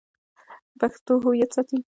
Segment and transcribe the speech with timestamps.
[0.79, 1.77] پښتو هویت ساتي.